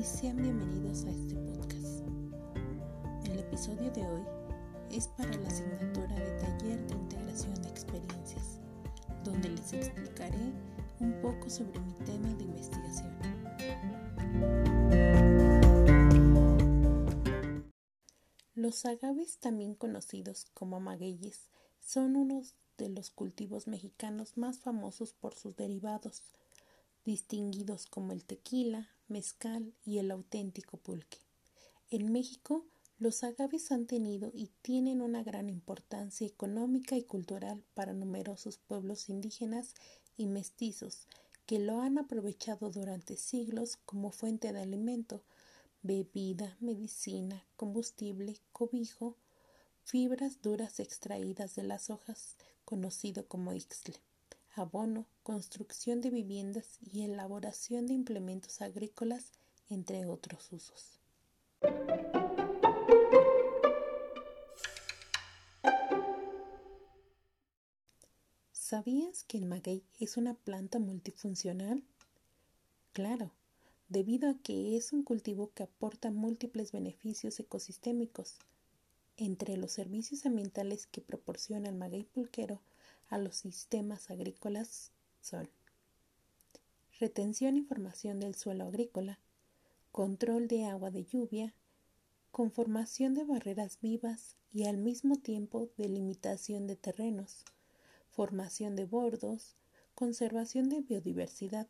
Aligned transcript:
y 0.00 0.02
sean 0.02 0.38
bienvenidos 0.38 1.04
a 1.04 1.10
este 1.10 1.34
podcast. 1.34 2.06
El 3.26 3.38
episodio 3.38 3.90
de 3.90 4.00
hoy 4.06 4.22
es 4.90 5.08
para 5.08 5.36
la 5.36 5.46
asignatura 5.46 6.14
de 6.14 6.40
taller 6.40 6.86
de 6.86 6.94
integración 6.94 7.54
de 7.60 7.68
experiencias, 7.68 8.60
donde 9.22 9.50
les 9.50 9.74
explicaré 9.74 10.54
un 11.00 11.20
poco 11.20 11.50
sobre 11.50 11.78
mi 11.80 11.92
tema 12.06 12.32
de 12.32 12.44
investigación. 12.44 13.14
Los 18.54 18.86
agaves, 18.86 19.36
también 19.36 19.74
conocidos 19.74 20.46
como 20.54 20.80
magueyes, 20.80 21.50
son 21.78 22.16
unos 22.16 22.54
de 22.78 22.88
los 22.88 23.10
cultivos 23.10 23.66
mexicanos 23.66 24.38
más 24.38 24.60
famosos 24.60 25.12
por 25.12 25.34
sus 25.34 25.56
derivados, 25.56 26.22
distinguidos 27.04 27.84
como 27.84 28.12
el 28.12 28.24
tequila, 28.24 28.88
mezcal 29.10 29.74
y 29.84 29.98
el 29.98 30.10
auténtico 30.10 30.76
pulque. 30.78 31.18
En 31.90 32.12
México, 32.12 32.64
los 32.98 33.24
agaves 33.24 33.72
han 33.72 33.86
tenido 33.86 34.30
y 34.34 34.50
tienen 34.62 35.00
una 35.00 35.22
gran 35.22 35.48
importancia 35.48 36.26
económica 36.26 36.96
y 36.96 37.02
cultural 37.02 37.64
para 37.74 37.92
numerosos 37.92 38.58
pueblos 38.58 39.08
indígenas 39.08 39.74
y 40.16 40.26
mestizos 40.26 41.06
que 41.46 41.58
lo 41.58 41.80
han 41.80 41.98
aprovechado 41.98 42.70
durante 42.70 43.16
siglos 43.16 43.76
como 43.84 44.12
fuente 44.12 44.52
de 44.52 44.60
alimento, 44.60 45.24
bebida, 45.82 46.56
medicina, 46.60 47.44
combustible, 47.56 48.36
cobijo, 48.52 49.16
fibras 49.82 50.42
duras 50.42 50.78
extraídas 50.78 51.56
de 51.56 51.64
las 51.64 51.90
hojas, 51.90 52.36
conocido 52.64 53.26
como 53.26 53.52
ixtle 53.52 54.00
abono, 54.54 55.06
construcción 55.22 56.00
de 56.00 56.10
viviendas 56.10 56.78
y 56.80 57.02
elaboración 57.02 57.86
de 57.86 57.94
implementos 57.94 58.60
agrícolas, 58.60 59.32
entre 59.68 60.06
otros 60.06 60.52
usos. 60.52 61.00
¿Sabías 68.52 69.24
que 69.24 69.36
el 69.36 69.46
maguey 69.46 69.82
es 69.98 70.16
una 70.16 70.34
planta 70.34 70.78
multifuncional? 70.78 71.82
Claro, 72.92 73.32
debido 73.88 74.30
a 74.30 74.38
que 74.38 74.76
es 74.76 74.92
un 74.92 75.02
cultivo 75.02 75.50
que 75.54 75.64
aporta 75.64 76.10
múltiples 76.10 76.70
beneficios 76.70 77.38
ecosistémicos. 77.40 78.38
Entre 79.16 79.56
los 79.56 79.72
servicios 79.72 80.24
ambientales 80.24 80.86
que 80.86 81.00
proporciona 81.00 81.68
el 81.68 81.74
maguey 81.74 82.04
pulquero 82.04 82.62
a 83.10 83.18
los 83.18 83.36
sistemas 83.36 84.10
agrícolas 84.10 84.92
son 85.20 85.50
retención 86.98 87.56
y 87.56 87.62
formación 87.62 88.20
del 88.20 88.34
suelo 88.34 88.64
agrícola, 88.64 89.18
control 89.90 90.48
de 90.48 90.66
agua 90.66 90.90
de 90.90 91.04
lluvia, 91.04 91.54
conformación 92.30 93.14
de 93.14 93.24
barreras 93.24 93.78
vivas 93.80 94.36
y 94.52 94.64
al 94.64 94.78
mismo 94.78 95.16
tiempo 95.16 95.68
delimitación 95.76 96.66
de 96.66 96.76
terrenos, 96.76 97.44
formación 98.10 98.76
de 98.76 98.84
bordos, 98.84 99.56
conservación 99.94 100.68
de 100.68 100.80
biodiversidad, 100.80 101.66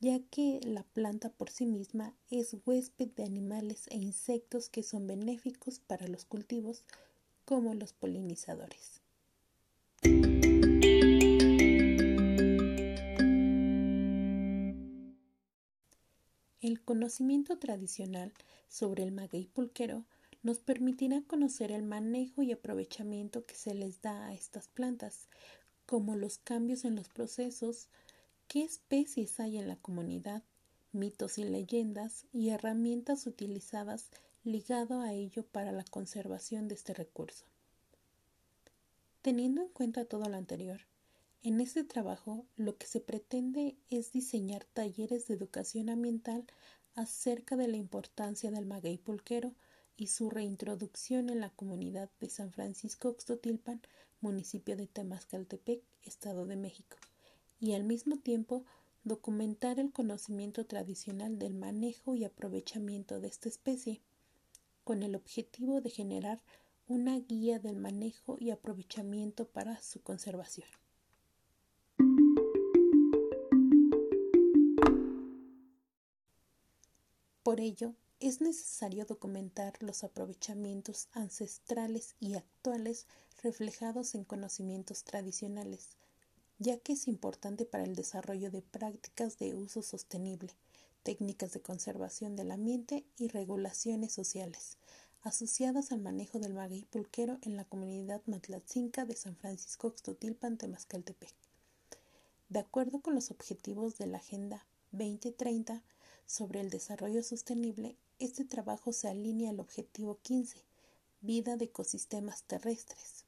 ya 0.00 0.20
que 0.30 0.60
la 0.62 0.84
planta 0.84 1.28
por 1.28 1.50
sí 1.50 1.66
misma 1.66 2.14
es 2.30 2.56
huésped 2.64 3.08
de 3.08 3.24
animales 3.24 3.88
e 3.88 3.96
insectos 3.96 4.68
que 4.68 4.82
son 4.82 5.06
benéficos 5.06 5.80
para 5.80 6.06
los 6.08 6.24
cultivos 6.24 6.84
como 7.44 7.74
los 7.74 7.92
polinizadores. 7.92 9.02
El 16.60 16.80
conocimiento 16.80 17.56
tradicional 17.58 18.32
sobre 18.68 19.04
el 19.04 19.12
maguey 19.12 19.46
pulquero 19.46 20.04
nos 20.42 20.58
permitirá 20.58 21.22
conocer 21.22 21.70
el 21.70 21.84
manejo 21.84 22.42
y 22.42 22.50
aprovechamiento 22.50 23.46
que 23.46 23.54
se 23.54 23.74
les 23.74 24.02
da 24.02 24.26
a 24.26 24.34
estas 24.34 24.66
plantas, 24.66 25.28
como 25.86 26.16
los 26.16 26.38
cambios 26.38 26.84
en 26.84 26.96
los 26.96 27.08
procesos, 27.08 27.86
qué 28.48 28.62
especies 28.62 29.38
hay 29.38 29.56
en 29.58 29.68
la 29.68 29.76
comunidad, 29.76 30.42
mitos 30.92 31.38
y 31.38 31.44
leyendas 31.44 32.24
y 32.32 32.48
herramientas 32.48 33.28
utilizadas 33.28 34.08
ligado 34.42 35.00
a 35.00 35.12
ello 35.12 35.44
para 35.44 35.70
la 35.70 35.84
conservación 35.84 36.66
de 36.66 36.74
este 36.74 36.92
recurso. 36.92 37.44
Teniendo 39.22 39.62
en 39.62 39.68
cuenta 39.68 40.06
todo 40.06 40.28
lo 40.28 40.36
anterior, 40.36 40.80
en 41.42 41.60
este 41.60 41.84
trabajo 41.84 42.46
lo 42.56 42.76
que 42.76 42.86
se 42.86 43.00
pretende 43.00 43.76
es 43.90 44.12
diseñar 44.12 44.64
talleres 44.64 45.28
de 45.28 45.34
educación 45.34 45.88
ambiental 45.88 46.46
acerca 46.94 47.56
de 47.56 47.68
la 47.68 47.76
importancia 47.76 48.50
del 48.50 48.66
maguey 48.66 48.98
pulquero 48.98 49.54
y 49.96 50.08
su 50.08 50.30
reintroducción 50.30 51.30
en 51.30 51.40
la 51.40 51.50
comunidad 51.50 52.10
de 52.20 52.28
San 52.28 52.52
Francisco 52.52 53.08
Oxtotilpan, 53.08 53.82
municipio 54.20 54.76
de 54.76 54.86
Temascaltepec, 54.86 55.82
Estado 56.02 56.44
de 56.46 56.56
México, 56.56 56.96
y 57.60 57.74
al 57.74 57.84
mismo 57.84 58.18
tiempo 58.18 58.64
documentar 59.04 59.78
el 59.78 59.92
conocimiento 59.92 60.66
tradicional 60.66 61.38
del 61.38 61.54
manejo 61.54 62.14
y 62.14 62.24
aprovechamiento 62.24 63.20
de 63.20 63.28
esta 63.28 63.48
especie, 63.48 64.00
con 64.84 65.02
el 65.02 65.14
objetivo 65.14 65.80
de 65.80 65.90
generar 65.90 66.42
una 66.86 67.18
guía 67.18 67.58
del 67.58 67.76
manejo 67.76 68.36
y 68.40 68.50
aprovechamiento 68.50 69.46
para 69.46 69.80
su 69.82 70.02
conservación. 70.02 70.68
Por 77.48 77.60
ello, 77.60 77.94
es 78.20 78.42
necesario 78.42 79.06
documentar 79.06 79.82
los 79.82 80.04
aprovechamientos 80.04 81.08
ancestrales 81.12 82.14
y 82.20 82.34
actuales 82.34 83.06
reflejados 83.42 84.14
en 84.14 84.24
conocimientos 84.24 85.02
tradicionales, 85.02 85.96
ya 86.58 86.76
que 86.76 86.92
es 86.92 87.08
importante 87.08 87.64
para 87.64 87.84
el 87.84 87.96
desarrollo 87.96 88.50
de 88.50 88.60
prácticas 88.60 89.38
de 89.38 89.54
uso 89.54 89.80
sostenible, 89.80 90.52
técnicas 91.02 91.54
de 91.54 91.62
conservación 91.62 92.36
del 92.36 92.50
ambiente 92.50 93.06
y 93.16 93.28
regulaciones 93.28 94.12
sociales, 94.12 94.76
asociadas 95.22 95.90
al 95.90 96.00
manejo 96.00 96.38
del 96.40 96.52
maguey 96.52 96.84
pulquero 96.84 97.38
en 97.40 97.56
la 97.56 97.64
comunidad 97.64 98.20
matlatzinca 98.26 99.06
de 99.06 99.16
San 99.16 99.36
Francisco 99.36 99.88
Xtotilpan, 99.88 100.58
Temascaltepec. 100.58 101.34
De 102.50 102.58
acuerdo 102.58 103.00
con 103.00 103.14
los 103.14 103.30
objetivos 103.30 103.96
de 103.96 104.06
la 104.06 104.18
Agenda 104.18 104.66
2030, 104.92 105.82
sobre 106.28 106.60
el 106.60 106.68
desarrollo 106.68 107.22
sostenible, 107.22 107.96
este 108.18 108.44
trabajo 108.44 108.92
se 108.92 109.08
alinea 109.08 109.50
al 109.50 109.60
objetivo 109.60 110.18
15, 110.22 110.62
vida 111.22 111.56
de 111.56 111.64
ecosistemas 111.64 112.42
terrestres. 112.42 113.24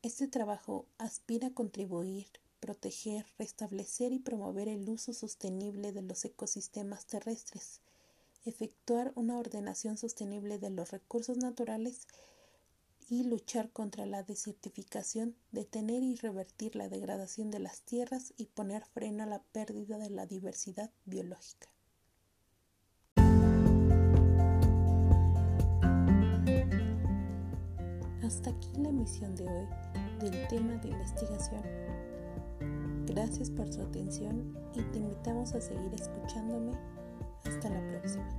Este 0.00 0.28
trabajo 0.28 0.86
aspira 0.98 1.48
a 1.48 1.52
contribuir, 1.52 2.26
proteger, 2.60 3.26
restablecer 3.38 4.12
y 4.12 4.20
promover 4.20 4.68
el 4.68 4.88
uso 4.88 5.12
sostenible 5.12 5.92
de 5.92 6.02
los 6.02 6.24
ecosistemas 6.24 7.06
terrestres, 7.06 7.80
efectuar 8.44 9.12
una 9.16 9.36
ordenación 9.36 9.96
sostenible 9.96 10.58
de 10.58 10.70
los 10.70 10.92
recursos 10.92 11.38
naturales 11.38 12.06
y 13.08 13.24
luchar 13.24 13.70
contra 13.70 14.06
la 14.06 14.22
desertificación, 14.22 15.36
detener 15.52 16.02
y 16.02 16.16
revertir 16.16 16.76
la 16.76 16.88
degradación 16.88 17.50
de 17.50 17.58
las 17.58 17.82
tierras 17.82 18.32
y 18.36 18.46
poner 18.46 18.84
freno 18.84 19.24
a 19.24 19.26
la 19.26 19.42
pérdida 19.42 19.98
de 19.98 20.10
la 20.10 20.26
diversidad 20.26 20.90
biológica. 21.04 21.68
Hasta 28.22 28.50
aquí 28.50 28.70
la 28.78 28.88
emisión 28.88 29.34
de 29.36 29.46
hoy 29.46 29.68
del 30.20 30.48
tema 30.48 30.76
de 30.76 30.88
investigación. 30.88 31.62
Gracias 33.06 33.50
por 33.50 33.70
su 33.72 33.82
atención 33.82 34.56
y 34.74 34.82
te 34.82 34.98
invitamos 34.98 35.52
a 35.54 35.60
seguir 35.60 35.92
escuchándome. 35.94 36.72
Hasta 37.44 37.68
la 37.68 37.86
próxima. 37.90 38.36